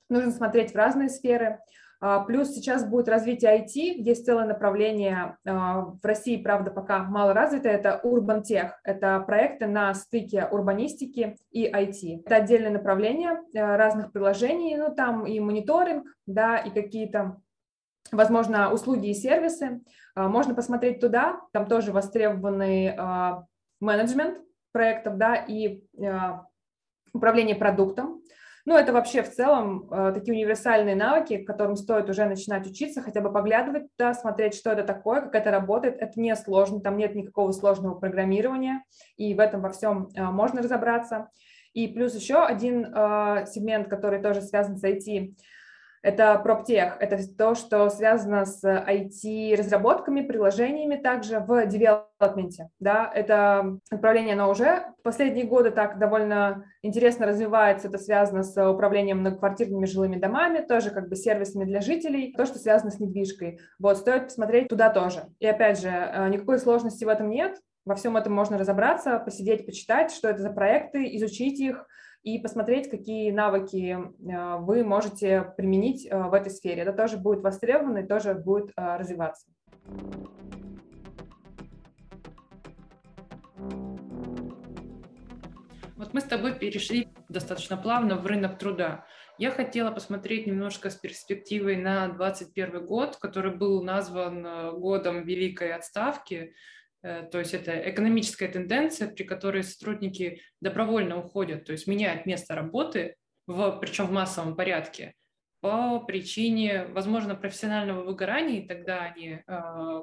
нужно 0.08 0.32
смотреть 0.32 0.72
в 0.72 0.76
разные 0.76 1.08
сферы. 1.08 1.60
А, 2.00 2.20
плюс 2.20 2.50
сейчас 2.50 2.84
будет 2.84 3.08
развитие 3.08 3.58
IT, 3.58 4.02
есть 4.02 4.26
целое 4.26 4.46
направление 4.46 5.36
а, 5.46 5.80
в 5.80 6.04
России, 6.04 6.42
правда, 6.42 6.70
пока 6.70 7.04
мало 7.04 7.32
развито, 7.32 7.68
это 7.68 8.00
Urban 8.04 8.42
Tech, 8.42 8.72
это 8.84 9.20
проекты 9.20 9.66
на 9.66 9.94
стыке 9.94 10.46
урбанистики 10.50 11.36
и 11.50 11.66
IT. 11.66 12.22
Это 12.26 12.36
отдельное 12.36 12.70
направление 12.70 13.40
а, 13.56 13.76
разных 13.76 14.12
приложений, 14.12 14.76
ну 14.76 14.94
там 14.94 15.26
и 15.26 15.40
мониторинг, 15.40 16.06
да, 16.26 16.58
и 16.58 16.70
какие-то 16.70 17.40
возможно, 18.12 18.70
услуги 18.70 19.08
и 19.08 19.14
сервисы. 19.14 19.80
Можно 20.14 20.54
посмотреть 20.54 21.00
туда, 21.00 21.40
там 21.52 21.66
тоже 21.66 21.90
востребованный 21.90 22.94
менеджмент, 23.80 24.38
проектов, 24.72 25.16
да, 25.16 25.34
и 25.36 25.82
управление 27.14 27.56
продуктом. 27.56 28.20
Ну, 28.66 28.76
это 28.76 28.94
вообще 28.94 29.22
в 29.22 29.30
целом 29.30 29.88
э, 29.90 30.12
такие 30.14 30.34
универсальные 30.34 30.96
навыки, 30.96 31.36
которым 31.36 31.76
стоит 31.76 32.08
уже 32.08 32.24
начинать 32.24 32.66
учиться, 32.66 33.02
хотя 33.02 33.20
бы 33.20 33.30
поглядывать 33.30 33.94
туда, 33.96 34.14
смотреть, 34.14 34.54
что 34.54 34.70
это 34.70 34.84
такое, 34.84 35.20
как 35.20 35.34
это 35.34 35.50
работает. 35.50 35.96
Это 36.00 36.18
не 36.18 36.34
сложно, 36.34 36.80
там 36.80 36.96
нет 36.96 37.14
никакого 37.14 37.52
сложного 37.52 37.94
программирования, 37.94 38.82
и 39.16 39.34
в 39.34 39.40
этом 39.40 39.60
во 39.60 39.68
всем 39.68 40.08
э, 40.14 40.22
можно 40.22 40.62
разобраться. 40.62 41.28
И 41.74 41.88
плюс 41.88 42.14
еще 42.14 42.42
один 42.42 42.86
э, 42.86 43.44
сегмент, 43.46 43.88
который 43.88 44.22
тоже 44.22 44.40
связан 44.40 44.78
с 44.78 44.84
IT, 44.84 45.34
это 46.04 46.38
проптех, 46.38 46.98
это 47.00 47.18
то, 47.26 47.54
что 47.54 47.88
связано 47.88 48.44
с 48.44 48.62
IT-разработками, 48.62 50.20
приложениями 50.20 50.96
также 50.96 51.38
в 51.40 51.64
девелопменте. 51.64 52.68
Да, 52.78 53.10
это 53.12 53.78
направление, 53.90 54.34
оно 54.34 54.50
уже 54.50 54.84
последние 55.02 55.46
годы 55.46 55.70
так 55.70 55.98
довольно 55.98 56.66
интересно 56.82 57.24
развивается. 57.24 57.88
Это 57.88 57.96
связано 57.96 58.42
с 58.42 58.70
управлением 58.70 59.20
многоквартирными 59.20 59.86
жилыми 59.86 60.16
домами, 60.16 60.58
тоже 60.58 60.90
как 60.90 61.08
бы 61.08 61.16
сервисами 61.16 61.64
для 61.64 61.80
жителей, 61.80 62.34
то, 62.36 62.44
что 62.44 62.58
связано 62.58 62.90
с 62.90 63.00
недвижкой. 63.00 63.58
Вот, 63.78 63.96
стоит 63.96 64.24
посмотреть 64.24 64.68
туда 64.68 64.90
тоже. 64.90 65.20
И 65.40 65.46
опять 65.46 65.80
же, 65.80 65.88
э, 65.88 66.28
никакой 66.28 66.58
сложности 66.58 67.06
в 67.06 67.08
этом 67.08 67.30
нет. 67.30 67.56
Во 67.86 67.94
всем 67.94 68.18
этом 68.18 68.34
можно 68.34 68.58
разобраться, 68.58 69.18
посидеть, 69.20 69.64
почитать, 69.64 70.12
что 70.12 70.28
это 70.28 70.42
за 70.42 70.50
проекты, 70.50 71.16
изучить 71.16 71.60
их, 71.60 71.86
и 72.24 72.38
посмотреть, 72.38 72.88
какие 72.88 73.30
навыки 73.30 73.98
э, 73.98 74.56
вы 74.60 74.82
можете 74.82 75.52
применить 75.58 76.08
э, 76.10 76.16
в 76.16 76.32
этой 76.32 76.50
сфере. 76.50 76.80
Это 76.82 76.94
тоже 76.94 77.18
будет 77.18 77.42
востребовано 77.42 77.98
и 77.98 78.06
тоже 78.06 78.34
будет 78.34 78.70
э, 78.70 78.96
развиваться. 78.96 79.46
Вот 85.96 86.14
мы 86.14 86.20
с 86.20 86.24
тобой 86.24 86.58
перешли 86.58 87.08
достаточно 87.28 87.76
плавно 87.76 88.16
в 88.16 88.26
рынок 88.26 88.58
труда. 88.58 89.04
Я 89.36 89.50
хотела 89.50 89.90
посмотреть 89.90 90.46
немножко 90.46 90.88
с 90.88 90.94
перспективой 90.94 91.76
на 91.76 92.08
2021 92.08 92.86
год, 92.86 93.16
который 93.16 93.54
был 93.54 93.82
назван 93.82 94.78
годом 94.80 95.24
Великой 95.24 95.74
отставки. 95.74 96.54
Э, 97.04 97.28
то 97.30 97.38
есть 97.38 97.54
это 97.54 97.72
экономическая 97.90 98.48
тенденция, 98.48 99.08
при 99.08 99.24
которой 99.24 99.62
сотрудники 99.62 100.40
добровольно 100.60 101.18
уходят, 101.18 101.66
то 101.66 101.72
есть 101.72 101.86
меняют 101.86 102.26
место 102.26 102.54
работы, 102.54 103.16
в, 103.46 103.78
причем 103.78 104.06
в 104.06 104.12
массовом 104.12 104.56
порядке, 104.56 105.14
по 105.60 106.00
причине, 106.00 106.86
возможно, 106.86 107.34
профессионального 107.34 108.04
выгорания, 108.04 108.60
и 108.60 108.66
тогда 108.66 109.02
они 109.02 109.40
э, 109.46 109.60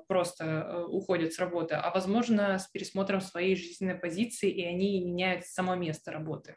просто 0.08 0.46
э, 0.46 0.84
уходят 0.86 1.34
с 1.34 1.40
работы, 1.40 1.76
а 1.76 1.92
возможно, 1.92 2.58
с 2.58 2.68
пересмотром 2.68 3.20
своей 3.20 3.56
жизненной 3.56 3.96
позиции, 3.96 4.50
и 4.50 4.64
они 4.64 5.04
меняют 5.04 5.46
само 5.46 5.76
место 5.76 6.12
работы. 6.12 6.56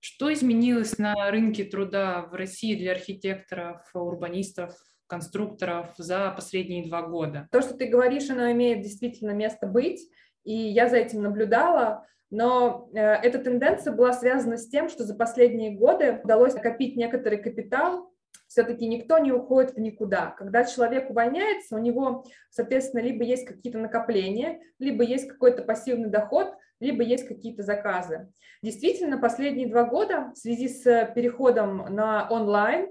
Что 0.00 0.32
изменилось 0.32 0.98
на 0.98 1.30
рынке 1.30 1.64
труда 1.64 2.22
в 2.22 2.34
России 2.34 2.76
для 2.76 2.92
архитекторов, 2.92 3.82
урбанистов, 3.92 4.72
конструкторов 5.08 5.88
за 5.96 6.30
последние 6.30 6.86
два 6.86 7.02
года. 7.02 7.48
То, 7.50 7.60
что 7.60 7.74
ты 7.74 7.86
говоришь, 7.86 8.30
оно 8.30 8.50
имеет 8.52 8.82
действительно 8.82 9.32
место 9.32 9.66
быть, 9.66 10.08
и 10.44 10.54
я 10.54 10.88
за 10.88 10.98
этим 10.98 11.22
наблюдала, 11.22 12.06
но 12.30 12.88
э, 12.92 13.00
эта 13.00 13.38
тенденция 13.38 13.92
была 13.92 14.12
связана 14.12 14.56
с 14.56 14.68
тем, 14.68 14.88
что 14.88 15.04
за 15.04 15.14
последние 15.14 15.72
годы 15.72 16.20
удалось 16.22 16.54
накопить 16.54 16.96
некоторый 16.96 17.38
капитал, 17.38 18.12
все-таки 18.46 18.86
никто 18.86 19.18
не 19.18 19.32
уходит 19.32 19.74
в 19.74 19.78
никуда. 19.78 20.34
Когда 20.38 20.64
человек 20.64 21.10
увольняется, 21.10 21.76
у 21.76 21.78
него, 21.78 22.24
соответственно, 22.50 23.02
либо 23.02 23.24
есть 23.24 23.46
какие-то 23.46 23.78
накопления, 23.78 24.60
либо 24.78 25.04
есть 25.04 25.28
какой-то 25.28 25.62
пассивный 25.62 26.08
доход, 26.08 26.54
либо 26.80 27.02
есть 27.02 27.26
какие-то 27.26 27.62
заказы. 27.62 28.32
Действительно, 28.62 29.18
последние 29.18 29.68
два 29.68 29.84
года 29.84 30.32
в 30.34 30.38
связи 30.38 30.68
с 30.68 31.12
переходом 31.14 31.94
на 31.94 32.28
онлайн 32.30 32.88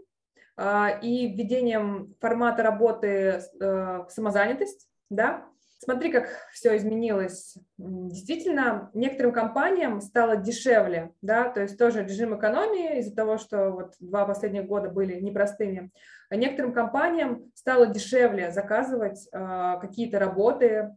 и 0.60 1.28
введением 1.28 2.16
формата 2.20 2.64
работы 2.64 3.08
э, 3.08 3.42
в 3.60 4.08
самозанятость, 4.10 4.90
да, 5.10 5.46
Смотри, 5.80 6.12
как 6.12 6.28
все 6.54 6.76
изменилось. 6.76 7.56
Действительно, 7.78 8.90
некоторым 8.96 9.32
компаниям 9.32 10.02
стало 10.02 10.36
дешевле, 10.36 11.14
да, 11.22 11.50
то 11.50 11.62
есть 11.62 11.78
тоже 11.78 12.04
режим 12.04 12.36
экономии 12.36 12.98
из-за 13.00 13.16
того, 13.16 13.38
что 13.38 13.70
вот 13.70 13.94
два 14.00 14.26
последних 14.26 14.66
года 14.66 14.90
были 14.90 15.20
непростыми. 15.20 15.92
А 16.30 16.36
некоторым 16.36 16.74
компаниям 16.74 17.52
стало 17.54 17.86
дешевле 17.86 18.50
заказывать 18.52 19.30
э, 19.32 19.76
какие-то 19.80 20.20
работы, 20.20 20.96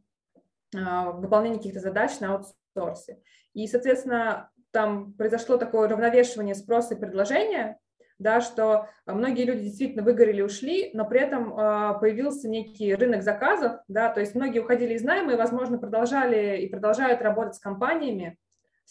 выполнение 0.72 1.58
каких-то 1.58 1.80
задач 1.80 2.20
на 2.20 2.34
аутсорсе. 2.76 3.18
И, 3.54 3.66
соответственно, 3.66 4.50
там 4.70 5.12
произошло 5.14 5.56
такое 5.56 5.88
равновешивание 5.88 6.54
спроса 6.54 6.94
и 6.94 6.98
предложения, 6.98 7.78
да, 8.20 8.42
что 8.42 8.86
многие 9.06 9.44
люди 9.44 9.62
действительно 9.62 10.04
выгорели, 10.04 10.42
ушли, 10.42 10.90
но 10.92 11.06
при 11.06 11.20
этом 11.20 11.54
а, 11.56 11.94
появился 11.94 12.48
некий 12.48 12.94
рынок 12.94 13.22
заказов, 13.22 13.80
да, 13.88 14.10
то 14.10 14.20
есть 14.20 14.34
многие 14.34 14.60
уходили 14.60 14.94
из 14.94 15.02
найма 15.02 15.32
и, 15.32 15.36
возможно, 15.36 15.78
продолжали 15.78 16.58
и 16.58 16.68
продолжают 16.68 17.22
работать 17.22 17.54
с 17.56 17.60
компаниями, 17.60 18.38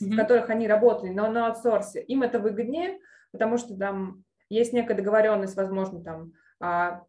mm-hmm. 0.01 0.07
в 0.13 0.17
которых 0.17 0.49
они 0.49 0.67
работали, 0.67 1.11
но 1.11 1.29
на 1.29 1.47
аутсорсе. 1.47 2.01
Им 2.01 2.23
это 2.23 2.39
выгоднее, 2.39 2.99
потому 3.31 3.57
что 3.57 3.77
там 3.77 4.23
есть 4.49 4.73
некая 4.73 4.95
договоренность, 4.95 5.55
возможно, 5.55 6.03
там 6.03 6.33
о 6.59 7.03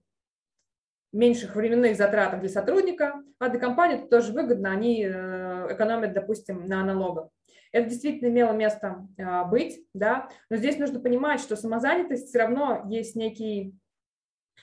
меньших 1.13 1.57
временных 1.57 1.97
затратах 1.97 2.41
для 2.41 2.51
сотрудника, 2.51 3.15
а 3.39 3.49
для 3.49 3.59
компании 3.59 3.97
это 3.97 4.09
тоже 4.09 4.33
выгодно, 4.33 4.71
они 4.71 5.05
э, 5.05 5.69
экономят, 5.73 6.13
допустим, 6.13 6.67
на 6.67 6.85
налогах. 6.85 7.31
Это 7.73 7.89
действительно 7.89 8.29
имело 8.29 8.53
место 8.53 9.07
а, 9.19 9.45
быть, 9.45 9.85
да, 9.95 10.29
но 10.49 10.57
здесь 10.57 10.79
нужно 10.79 11.01
понимать, 11.01 11.41
что 11.41 11.57
самозанятость 11.57 12.29
все 12.29 12.39
равно 12.39 12.85
есть 12.89 13.15
некий 13.15 13.75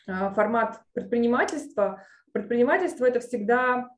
а, 0.07 0.33
формат 0.33 0.81
предпринимательства. 0.93 2.03
Предпринимательство– 2.33 3.05
это 3.07 3.19
всегда 3.19 3.89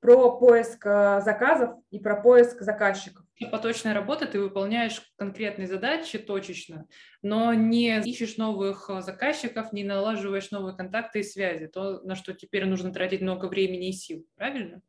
про 0.00 0.38
поиск 0.38 0.86
а, 0.86 1.20
заказов 1.20 1.76
и 1.90 1.98
про 1.98 2.20
поиск 2.22 2.60
заказчиков. 2.60 3.24
Поточная 3.50 3.94
работа, 3.94 4.26
ты 4.26 4.38
выполняешь 4.38 5.02
конкретные 5.16 5.66
задачи 5.66 6.18
точечно, 6.18 6.86
но 7.22 7.54
не 7.54 7.98
ищешь 8.00 8.36
новых 8.36 8.88
заказчиков, 9.00 9.72
не 9.72 9.82
налаживаешь 9.82 10.52
новые 10.52 10.76
контакты 10.76 11.20
и 11.20 11.24
связи, 11.24 11.66
то, 11.66 12.00
на 12.02 12.14
что 12.14 12.34
теперь 12.34 12.66
нужно 12.66 12.92
тратить 12.92 13.20
много 13.20 13.46
времени 13.46 13.88
и 13.88 13.92
сил, 13.92 14.24
правильно? 14.36 14.82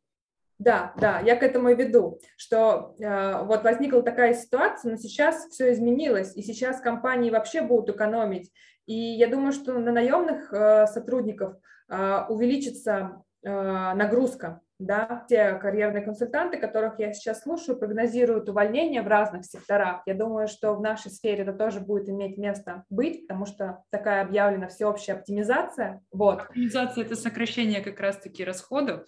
Да, 0.58 0.94
да, 0.98 1.20
я 1.20 1.36
к 1.36 1.42
этому 1.42 1.70
и 1.70 1.74
веду, 1.74 2.20
что 2.36 2.94
э, 3.00 3.44
вот 3.44 3.64
возникла 3.64 4.02
такая 4.02 4.34
ситуация, 4.34 4.92
но 4.92 4.96
сейчас 4.96 5.48
все 5.48 5.72
изменилось, 5.72 6.36
и 6.36 6.42
сейчас 6.42 6.80
компании 6.80 7.30
вообще 7.30 7.60
будут 7.62 7.96
экономить. 7.96 8.52
И 8.86 8.94
я 8.94 9.28
думаю, 9.28 9.52
что 9.52 9.78
на 9.78 9.92
наемных 9.92 10.52
э, 10.52 10.86
сотрудников 10.86 11.56
э, 11.88 12.20
увеличится 12.28 13.22
э, 13.42 13.50
нагрузка. 13.50 14.60
Да? 14.78 15.24
Те 15.28 15.54
карьерные 15.54 16.02
консультанты, 16.02 16.58
которых 16.58 16.98
я 16.98 17.12
сейчас 17.12 17.42
слушаю, 17.42 17.78
прогнозируют 17.78 18.48
увольнения 18.48 19.02
в 19.02 19.08
разных 19.08 19.44
секторах. 19.46 20.02
Я 20.04 20.14
думаю, 20.14 20.48
что 20.48 20.74
в 20.74 20.82
нашей 20.82 21.10
сфере 21.10 21.42
это 21.42 21.52
тоже 21.52 21.80
будет 21.80 22.08
иметь 22.08 22.36
место 22.36 22.84
быть, 22.90 23.26
потому 23.26 23.46
что 23.46 23.82
такая 23.90 24.22
объявлена 24.22 24.68
всеобщая 24.68 25.14
оптимизация. 25.14 26.02
Вот. 26.12 26.42
Оптимизация– 26.42 27.04
это 27.06 27.16
сокращение 27.16 27.80
как 27.80 27.98
раз-таки 28.00 28.44
расходов, 28.44 29.06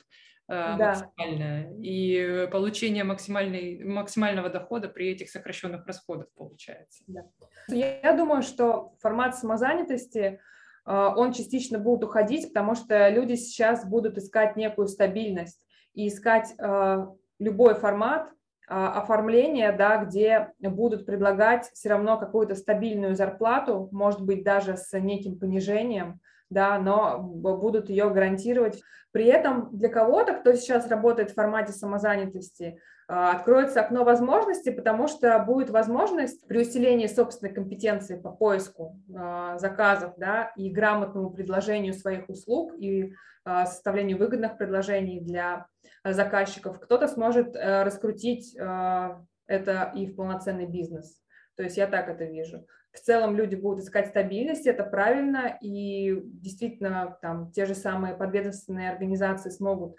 да. 0.49 0.77
максимальное, 0.77 1.73
и 1.83 2.49
получение 2.51 3.05
максимальной, 3.05 3.83
максимального 3.83 4.49
дохода 4.49 4.89
при 4.89 5.11
этих 5.11 5.31
сокращенных 5.31 5.87
расходах 5.87 6.29
получается. 6.37 7.03
Да. 7.07 7.23
Я, 7.69 8.13
думаю, 8.17 8.43
что 8.43 8.95
формат 9.01 9.37
самозанятости, 9.37 10.19
э, 10.19 10.39
он 10.85 11.33
частично 11.33 11.79
будет 11.79 12.05
уходить, 12.05 12.49
потому 12.49 12.75
что 12.77 13.09
люди 13.09 13.35
сейчас 13.35 13.85
будут 13.85 14.19
искать 14.19 14.57
некую 14.57 14.87
стабильность 14.89 15.67
и 15.95 16.09
искать 16.09 16.55
э, 16.59 17.07
любой 17.39 17.75
формат 17.75 18.31
оформления, 18.69 19.71
да, 19.71 20.05
где 20.05 20.53
будут 20.59 21.07
предлагать 21.07 21.71
все 21.73 21.89
равно 21.89 22.19
какую-то 22.19 22.57
стабильную 22.57 23.15
зарплату, 23.15 23.89
может 23.93 24.23
быть, 24.23 24.43
даже 24.43 24.77
с 24.77 24.99
неким 24.99 25.39
понижением, 25.39 26.21
да, 26.51 26.79
но 26.79 27.19
будут 27.21 27.89
ее 27.91 28.11
гарантировать. 28.11 28.83
При 29.13 29.27
этом 29.27 29.71
для 29.73 29.89
кого-то, 29.89 30.35
кто 30.35 30.53
сейчас 30.55 30.89
работает 30.89 31.31
в 31.31 31.35
формате 31.35 31.73
самозанятости, 31.73 32.79
а, 33.09 33.33
откроется 33.33 33.81
окно 33.81 34.05
возможностей, 34.05 34.73
потому 34.73 35.07
что 35.07 35.39
будет 35.39 35.71
возможность 35.71 36.47
при 36.49 36.61
усилении 36.63 37.07
собственной 37.07 37.55
компетенции 37.55 38.21
по 38.21 38.31
поиску 38.31 39.01
а, 39.17 39.59
заказов 39.59 40.15
да, 40.17 40.53
и 40.57 40.71
грамотному 40.71 41.31
предложению 41.31 41.95
своих 41.95 42.29
услуг 42.29 42.75
и 42.79 43.15
а, 43.45 43.65
составлению 43.67 44.19
выгодных 44.19 44.59
предложений 44.59 45.21
для 45.21 45.67
заказчиков, 46.05 46.81
кто-то 46.81 47.09
сможет 47.09 47.57
раскрутить 47.57 48.55
это 48.55 49.93
и 49.95 50.07
в 50.07 50.15
полноценный 50.15 50.67
бизнес. 50.67 51.21
То 51.57 51.65
есть 51.65 51.77
я 51.77 51.87
так 51.89 52.09
это 52.09 52.25
вижу 52.25 52.67
в 52.97 53.01
целом 53.01 53.37
люди 53.37 53.55
будут 53.55 53.85
искать 53.85 54.09
стабильность, 54.09 54.67
это 54.67 54.83
правильно, 54.83 55.57
и 55.61 56.21
действительно 56.25 57.19
там 57.23 57.53
те 57.53 57.67
же 57.67 57.75
самые 57.75 58.15
подведомственные 58.15 58.91
организации 58.91 59.51
смогут 59.51 59.97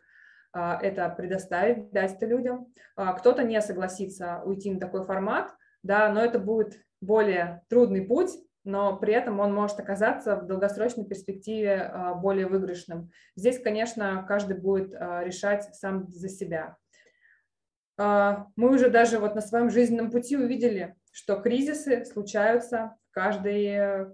это 0.53 1.09
предоставить, 1.09 1.91
дать 1.91 2.15
это 2.15 2.25
людям. 2.25 2.67
Кто-то 2.95 3.43
не 3.43 3.61
согласится 3.61 4.41
уйти 4.43 4.73
на 4.73 4.79
такой 4.79 5.03
формат, 5.03 5.53
да, 5.83 6.11
но 6.11 6.21
это 6.21 6.39
будет 6.39 6.79
более 6.99 7.61
трудный 7.69 8.01
путь, 8.01 8.31
но 8.63 8.97
при 8.97 9.13
этом 9.13 9.39
он 9.39 9.53
может 9.53 9.79
оказаться 9.79 10.35
в 10.35 10.47
долгосрочной 10.47 11.05
перспективе 11.05 11.91
более 12.17 12.47
выигрышным. 12.47 13.11
Здесь, 13.35 13.61
конечно, 13.61 14.25
каждый 14.27 14.57
будет 14.57 14.91
решать 14.93 15.75
сам 15.75 16.07
за 16.09 16.27
себя. 16.27 16.75
Мы 17.97 18.73
уже 18.73 18.89
даже 18.89 19.19
вот 19.19 19.35
на 19.35 19.41
своем 19.41 19.69
жизненном 19.69 20.11
пути 20.11 20.37
увидели, 20.37 20.95
что 21.17 21.37
кризисы 21.37 22.05
случаются 22.05 22.95
каждый 23.09 24.05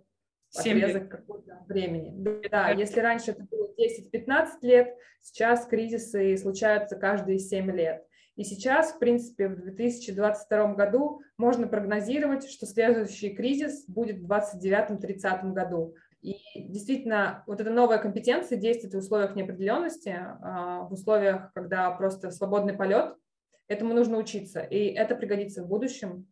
отрезок 0.56 1.10
какого-то 1.10 1.66
времени. 1.68 2.14
Да, 2.50 2.70
если 2.70 3.02
раньше 3.02 3.32
это 3.32 3.44
было 3.44 3.70
10-15 3.78 4.48
лет, 4.62 4.96
сейчас 5.22 5.66
кризисы 5.66 6.38
случаются 6.38 6.96
каждые 6.96 7.40
7 7.40 7.72
лет. 7.72 8.06
И 8.38 8.46
сейчас, 8.46 8.94
в 8.94 9.00
принципе, 9.00 9.50
в 9.50 9.62
2022 9.62 10.76
году 10.76 11.20
можно 11.38 11.68
прогнозировать, 11.68 12.50
что 12.50 12.66
следующий 12.66 13.36
кризис 13.36 13.84
будет 13.86 14.20
в 14.20 14.32
2029-2030 14.32 15.52
году. 15.52 15.96
И 16.22 16.38
действительно, 16.56 17.44
вот 17.48 17.60
эта 17.60 17.70
новая 17.70 17.98
компетенция 17.98 18.58
действует 18.58 18.94
в 18.94 19.00
условиях 19.00 19.36
неопределенности, 19.36 20.16
а, 20.42 20.84
в 20.84 20.94
условиях, 20.94 21.52
когда 21.54 21.92
просто 21.92 22.32
свободный 22.32 22.74
полет. 22.74 23.14
Этому 23.68 23.94
нужно 23.94 24.18
учиться, 24.18 24.62
и 24.62 24.86
это 24.86 25.16
пригодится 25.16 25.64
в 25.64 25.68
будущем. 25.68 26.28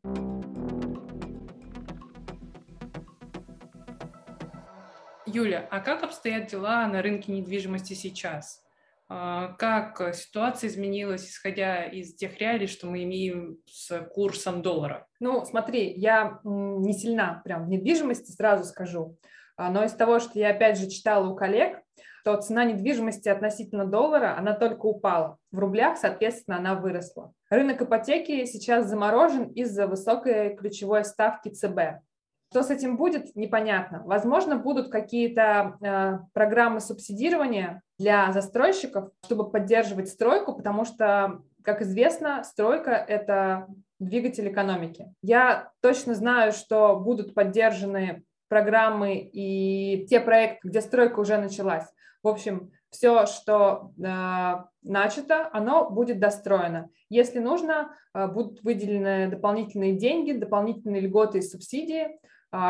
Юля, 5.34 5.68
а 5.72 5.80
как 5.80 6.04
обстоят 6.04 6.48
дела 6.48 6.88
на 6.88 7.02
рынке 7.02 7.32
недвижимости 7.32 7.94
сейчас? 7.94 8.62
А, 9.08 9.54
как 9.60 10.14
ситуация 10.14 10.70
изменилась, 10.70 11.30
исходя 11.30 11.86
из 11.86 12.16
тех 12.16 12.38
реалий, 12.40 12.68
что 12.68 12.88
мы 12.88 13.04
имеем 13.04 13.58
с 13.66 14.02
курсом 14.14 14.62
доллара? 14.62 15.08
Ну, 15.20 15.46
смотри, 15.46 15.94
я 15.94 16.40
не 16.44 16.94
сильна 16.94 17.42
прям 17.46 17.66
в 17.66 17.70
недвижимости, 17.70 18.32
сразу 18.32 18.66
скажу. 18.66 19.18
А, 19.58 19.70
но 19.70 19.84
из 19.84 19.94
того, 19.94 20.20
что 20.20 20.38
я 20.38 20.50
опять 20.50 20.78
же 20.78 20.90
читала 20.90 21.28
у 21.28 21.36
коллег, 21.36 21.82
то 22.24 22.36
цена 22.38 22.66
недвижимости 22.66 23.30
относительно 23.30 23.86
доллара, 23.86 24.38
она 24.38 24.54
только 24.54 24.86
упала. 24.86 25.38
В 25.52 25.60
рублях, 25.60 25.98
соответственно, 25.98 26.58
она 26.58 26.76
выросла. 26.76 27.34
Рынок 27.50 27.82
ипотеки 27.82 28.46
сейчас 28.46 28.88
заморожен 28.88 29.46
из-за 29.46 29.88
высокой 29.88 30.56
ключевой 30.56 31.04
ставки 31.04 31.50
ЦБ. 31.50 32.02
Что 32.52 32.64
с 32.64 32.70
этим 32.70 32.98
будет, 32.98 33.34
непонятно. 33.38 34.04
Возможно, 34.04 34.58
будут 34.58 34.92
какие-то 34.92 35.78
э, 35.82 36.20
программы 36.34 36.82
субсидирования 36.82 37.82
для 37.98 38.30
застройщиков, 38.34 39.10
чтобы 39.24 39.50
поддерживать 39.50 40.10
стройку, 40.10 40.54
потому 40.54 40.84
что, 40.84 41.44
как 41.64 41.82
известно, 41.82 42.44
стройка– 42.44 42.92
это 43.08 43.68
двигатель 44.00 44.50
экономики. 44.50 45.14
Я 45.22 45.72
точно 45.80 46.14
знаю, 46.14 46.52
что 46.52 46.98
будут 46.98 47.34
поддержаны 47.34 48.24
программы 48.50 49.16
и 49.16 50.06
те 50.10 50.20
проекты, 50.20 50.68
где 50.68 50.82
стройка 50.82 51.22
уже 51.22 51.38
началась. 51.38 51.86
В 52.22 52.28
общем, 52.28 52.74
все, 52.90 53.28
что 53.28 53.94
э, 53.98 54.56
начато, 54.84 55.50
оно 55.54 55.90
будет 55.90 56.20
достроено. 56.20 56.90
Если 57.08 57.40
нужно, 57.40 57.96
э, 58.14 58.28
будут 58.28 58.62
выделены 58.62 59.30
дополнительные 59.30 59.96
деньги, 59.96 60.34
дополнительные 60.34 61.00
льготы 61.00 61.38
и 61.38 61.42
субсидии 61.42 62.20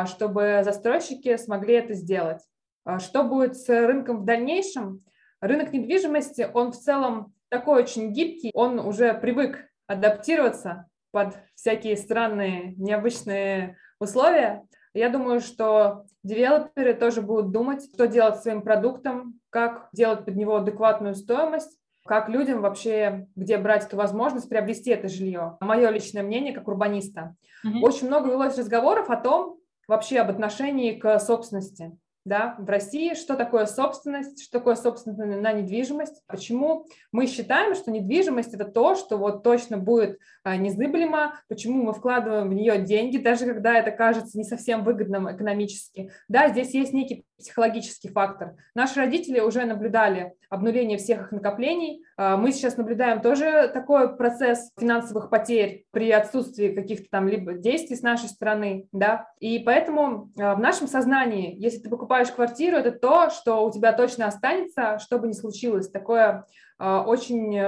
чтобы 0.05 0.61
застройщики 0.63 1.38
смогли 1.38 1.75
это 1.75 1.93
сделать. 1.93 2.41
А, 2.83 3.00
что 3.00 3.23
будет 3.23 3.57
с 3.57 3.67
рынком 3.69 4.21
в 4.21 4.25
дальнейшем? 4.25 5.01
Рынок 5.39 5.73
недвижимости, 5.73 6.50
он 6.53 6.71
в 6.71 6.77
целом 6.77 7.33
такой 7.50 7.83
очень 7.83 8.11
гибкий, 8.11 8.51
он 8.53 8.79
уже 8.79 9.13
привык 9.13 9.67
адаптироваться 9.88 10.88
под 11.11 11.35
всякие 11.55 11.97
странные, 11.97 12.73
необычные 12.77 13.77
условия. 14.00 14.63
Я 14.93 15.09
думаю, 15.09 15.41
что 15.41 16.05
девелоперы 16.23 16.93
тоже 16.93 17.21
будут 17.21 17.51
думать, 17.51 17.89
что 17.93 18.07
делать 18.07 18.41
своим 18.41 18.61
продуктом, 18.61 19.39
как 19.50 19.89
делать 19.93 20.25
под 20.25 20.36
него 20.36 20.58
адекватную 20.58 21.15
стоимость, 21.15 21.77
как 22.06 22.29
людям 22.29 22.62
вообще, 22.62 23.27
где 23.36 23.58
брать 23.58 23.86
эту 23.86 23.97
возможность 23.97 24.49
приобрести 24.49 24.91
это 24.91 25.08
жилье. 25.08 25.58
Мое 25.60 25.89
личное 25.89 26.23
мнение 26.23 26.53
как 26.53 26.67
урбаниста. 26.67 27.36
Mm-hmm. 27.65 27.79
Очень 27.82 28.08
много 28.08 28.29
велось 28.29 28.58
разговоров 28.58 29.10
о 29.10 29.17
том, 29.17 29.61
вообще 29.91 30.19
об 30.19 30.30
отношении 30.30 30.93
к 30.93 31.19
собственности 31.19 31.91
да, 32.23 32.56
в 32.60 32.69
России, 32.69 33.13
что 33.15 33.36
такое 33.36 33.65
собственность, 33.65 34.43
что 34.43 34.60
такое 34.60 34.75
собственность 34.75 35.41
на 35.41 35.51
недвижимость, 35.54 36.21
почему 36.27 36.86
мы 37.12 37.25
считаем, 37.25 37.73
что 37.73 37.91
недвижимость– 37.91 38.54
это 38.54 38.65
то, 38.65 38.95
что 38.95 39.17
вот 39.17 39.43
точно 39.43 39.77
будет 39.77 40.19
а, 40.43 40.56
незыблемо, 40.56 41.39
почему 41.47 41.84
мы 41.84 41.93
вкладываем 41.93 42.49
в 42.49 42.54
нее 42.54 42.77
деньги, 42.77 43.17
даже 43.17 43.45
когда 43.45 43.77
это 43.77 43.91
кажется 43.91 44.38
не 44.38 44.43
совсем 44.43 44.84
выгодным 44.84 45.34
экономически. 45.36 46.12
Да, 46.27 46.49
здесь 46.49 46.73
есть 46.73 46.93
некий 46.93 47.25
психологический 47.39 48.10
фактор. 48.10 48.56
Наши 48.75 48.99
родители 48.99 49.39
уже 49.39 49.65
наблюдали 49.65 50.34
обнуление 50.49 50.99
всех 50.99 51.21
их 51.21 51.32
накоплений. 51.32 52.04
А, 52.21 52.38
мы 52.38 52.51
сейчас 52.51 52.77
наблюдаем 52.77 53.19
тоже 53.19 53.67
такой 53.73 54.15
процесс 54.15 54.71
финансовых 54.79 55.31
потерь 55.31 55.86
при 55.89 56.12
отсутствии 56.12 56.67
каких-то 56.69 57.07
там 57.10 57.27
либо 57.27 57.53
действий 57.53 57.95
с 57.95 58.03
нашей 58.03 58.29
стороны, 58.29 58.88
да, 58.91 59.27
и 59.39 59.57
поэтому 59.57 60.29
а, 60.39 60.53
в 60.53 60.60
нашем 60.60 60.88
сознании, 60.88 61.55
если 61.57 61.79
ты 61.79 61.89
покупаешь 61.89 62.29
квартиру, 62.29 62.77
это 62.77 62.91
то, 62.91 63.31
что 63.31 63.65
у 63.65 63.71
тебя 63.71 63.91
точно 63.91 64.27
останется, 64.27 64.99
что 64.99 65.17
бы 65.17 65.27
ни 65.27 65.31
случилось, 65.31 65.89
такое 65.89 66.45
а, 66.77 67.01
очень 67.01 67.60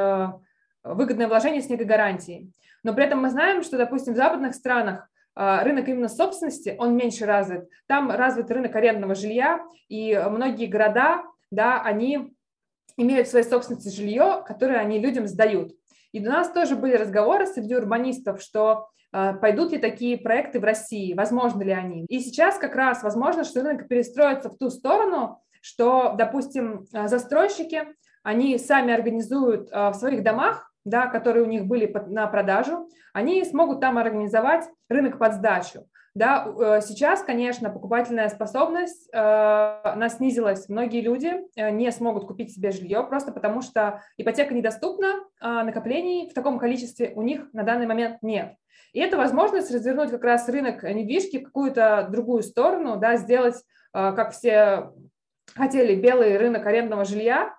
выгодное 0.83 1.27
вложение 1.27 1.61
с 1.61 1.69
некой 1.69 1.87
гарантией. 1.87 2.51
Но 2.83 2.93
при 2.93 3.05
этом 3.05 3.21
мы 3.21 3.31
знаем, 3.31 3.63
что, 3.63 3.77
допустим, 3.77 4.13
в 4.13 4.17
западных 4.17 4.53
странах 4.53 5.07
рынок 5.33 5.87
именно 5.87 6.09
собственности, 6.09 6.75
он 6.77 6.97
меньше 6.97 7.25
развит. 7.25 7.69
Там 7.87 8.11
развит 8.11 8.51
рынок 8.51 8.75
арендного 8.75 9.15
жилья, 9.15 9.63
и 9.87 10.13
многие 10.29 10.65
города, 10.65 11.23
да, 11.49 11.81
они 11.81 12.35
имеют 12.97 13.27
в 13.27 13.31
своей 13.31 13.45
собственности 13.45 13.89
жилье, 13.89 14.43
которое 14.45 14.77
они 14.77 14.99
людям 14.99 15.27
сдают. 15.27 15.71
И 16.11 16.25
у 16.25 16.29
нас 16.29 16.51
тоже 16.51 16.75
были 16.75 16.95
разговоры 16.95 17.47
среди 17.47 17.75
урбанистов, 17.75 18.41
что 18.41 18.87
а, 19.11 19.33
пойдут 19.33 19.71
ли 19.71 19.77
такие 19.79 20.17
проекты 20.17 20.59
в 20.59 20.63
России, 20.63 21.13
возможно 21.13 21.63
ли 21.63 21.71
они. 21.71 22.05
И 22.05 22.19
сейчас 22.19 22.57
как 22.57 22.75
раз 22.75 23.03
возможно, 23.03 23.43
что 23.43 23.61
рынок 23.61 23.87
перестроится 23.87 24.49
в 24.49 24.57
ту 24.57 24.69
сторону, 24.69 25.41
что, 25.61 26.13
допустим, 26.17 26.85
а, 26.93 27.07
застройщики, 27.07 27.87
они 28.21 28.57
сами 28.57 28.93
организуют 28.93 29.69
в 29.69 29.93
своих 29.95 30.23
домах 30.23 30.73
да, 30.85 31.07
которые 31.07 31.43
у 31.43 31.47
них 31.47 31.65
были 31.65 31.91
на 32.07 32.27
продажу, 32.27 32.89
они 33.13 33.43
смогут 33.45 33.79
там 33.79 33.97
организовать 33.97 34.67
рынок 34.89 35.17
под 35.17 35.33
сдачу. 35.35 35.87
Да, 36.15 36.45
э, 36.45 36.82
сейчас, 36.82 37.23
конечно, 37.23 37.71
покупательная 37.71 38.30
способность 38.30 39.10
э, 39.12 39.17
она 39.17 40.10
снизилась. 40.10 40.69
Многие 40.69 41.02
люди 41.02 41.41
э, 41.56 41.71
не 41.71 41.91
смогут 41.91 42.28
купить 42.28 42.54
себе 42.54 42.71
жилье 42.71 43.04
просто 43.04 43.32
потому, 43.32 43.63
что 43.63 44.04
ипотека 44.17 44.54
недоступна, 44.54 45.23
а 45.41 45.63
накоплений 45.63 46.30
в 46.30 46.34
таком 46.36 46.60
количестве 46.60 47.13
у 47.15 47.23
них 47.23 47.52
на 47.54 47.63
данный 47.63 47.88
момент 47.88 48.17
нет. 48.21 48.56
И 48.93 48.99
это 48.99 49.17
возможность 49.17 49.73
развернуть 49.73 50.12
как 50.12 50.23
раз 50.23 50.47
рынок 50.49 50.84
недвижки 50.84 51.39
в 51.39 51.45
какую-то 51.45 52.08
другую 52.12 52.43
сторону, 52.43 52.97
да, 52.97 53.17
сделать, 53.17 53.56
как 53.91 54.34
все 54.34 54.91
хотели, 55.56 55.95
белый 55.95 56.38
рынок 56.38 56.63
арендного 56.67 57.04
жилья, 57.04 57.56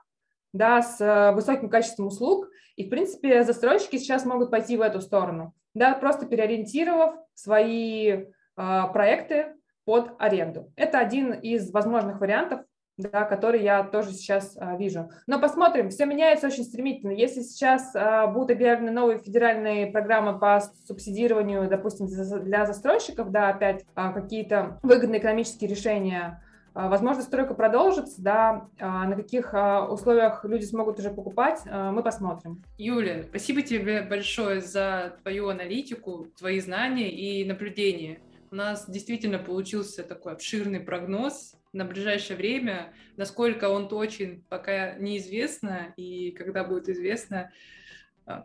да, 0.53 0.81
с 0.81 1.33
высоким 1.35 1.69
качеством 1.69 2.07
услуг, 2.07 2.49
и, 2.77 2.87
в 2.87 2.89
принципе, 2.89 3.43
застройщики 3.43 3.97
сейчас 3.97 4.25
могут 4.25 4.53
пойти 4.53 4.77
в 4.77 4.81
эту 4.81 5.01
сторону, 5.01 5.55
да, 5.75 5.95
просто 5.95 6.27
переориентировав 6.27 7.17
свои 7.35 8.27
проекты 8.57 9.55
под 9.85 10.13
аренду. 10.19 10.73
Это 10.77 10.99
один 10.99 11.33
из 11.33 11.71
возможных 11.71 12.21
вариантов, 12.21 12.61
да, 12.97 13.25
который 13.25 13.63
я 13.63 13.83
тоже 13.83 14.13
сейчас 14.13 14.57
а, 14.57 14.77
вижу. 14.77 15.11
Но 15.27 15.41
посмотрим, 15.41 15.91
все 15.91 16.07
меняется 16.07 16.47
очень 16.47 16.63
стремительно. 16.63 17.11
Если 17.11 17.43
сейчас 17.43 17.93
а, 17.95 18.29
будут 18.29 18.53
объявлены 18.53 18.93
новые 18.93 19.19
федеральные 19.19 19.89
программы 19.89 20.39
по 20.39 20.61
субсидированию, 20.87 21.69
допустим, 21.69 22.07
для 22.07 22.67
застройщиков, 22.67 23.31
да, 23.31 23.49
опять 23.49 23.85
а, 23.97 24.13
какие-то 24.13 24.79
выгодные 24.83 25.21
экономические 25.21 25.69
решения 25.69 26.41
а, 26.77 26.89
возможно, 26.89 27.23
стройка 27.23 27.55
продолжится, 27.55 28.21
да, 28.21 28.69
а, 28.81 29.07
на 29.07 29.15
каких 29.15 29.55
а, 29.55 29.87
условиях 29.87 30.45
люди 30.45 30.65
смогут 30.65 30.99
уже 30.99 31.11
покупать, 31.11 31.61
мы 31.67 32.03
посмотрим. 32.03 32.63
Юля, 32.79 33.23
спасибо 33.23 33.63
тебе 33.63 34.03
большое 34.03 34.61
за 34.61 35.17
твою 35.23 35.49
аналитику, 35.49 36.27
твои 36.37 36.59
знания 36.59 37.11
и 37.11 37.45
наблюдения. 37.45 38.19
У 38.55 38.57
нас 38.57 38.89
действительно 38.89 39.41
получился 39.41 40.05
такой 40.05 40.33
обширный 40.33 40.79
прогноз 40.79 41.57
на 41.73 41.85
ближайшее 41.85 42.37
время. 42.37 42.95
Насколько 43.17 43.69
он 43.69 43.89
точен, 43.89 44.45
пока 44.49 44.95
неизвестно, 44.95 45.93
и 45.97 46.31
когда 46.31 46.63
будет 46.63 46.89
известно, 46.89 47.51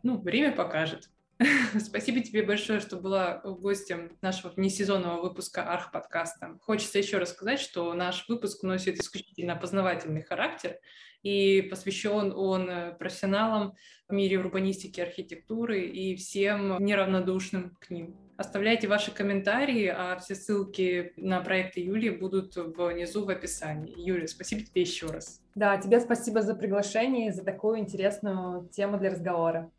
ну, 0.01 0.19
время 0.19 0.51
покажет. 0.51 1.11
Спасибо 1.79 2.21
тебе 2.21 2.41
большое, 2.41 2.79
что 2.79 2.97
была 2.97 3.37
гостем 3.43 4.17
нашего 4.23 4.51
внесезонного 4.51 5.21
выпуска 5.21 5.71
Арх-подкаста. 5.71 6.57
Хочется 6.63 6.97
еще 6.97 7.19
раз 7.19 7.29
сказать, 7.29 7.59
что 7.59 7.93
наш 7.93 8.27
выпуск 8.27 8.63
носит 8.63 8.99
исключительно 8.99 9.55
познавательный 9.55 10.23
характер, 10.23 10.79
и 11.21 11.61
посвящен 11.61 12.33
он 12.35 12.95
профессионалам 12.97 13.75
в 14.07 14.13
мире 14.13 14.39
урбанистики, 14.39 15.01
архитектуры 15.01 15.81
и 15.81 16.15
всем 16.15 16.83
неравнодушным 16.83 17.77
к 17.79 17.91
ним. 17.91 18.28
Оставляйте 18.39 18.87
ваши 18.87 19.11
комментарии, 19.11 19.93
а 19.93 20.17
все 20.17 20.33
ссылки 20.33 21.11
на 21.17 21.41
проекты 21.41 21.81
Юлии 21.81 22.09
будут 22.09 22.55
внизу 22.55 23.25
в 23.25 23.29
описании. 23.29 23.93
Юлия, 23.97 24.29
спасибо 24.29 24.61
тебе 24.61 24.81
еще 24.81 25.07
раз. 25.07 25.41
Да, 25.55 25.77
тебе 25.77 25.99
спасибо 25.99 26.41
за 26.41 26.55
приглашение 26.55 27.27
и 27.27 27.31
за 27.31 27.43
такую 27.43 27.79
интересную 27.79 28.69
тему 28.69 28.97
для 28.97 29.09
разговора. 29.09 29.69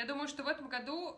Я 0.00 0.06
думаю, 0.06 0.28
что 0.28 0.42
в 0.42 0.48
этом 0.48 0.66
году 0.68 1.14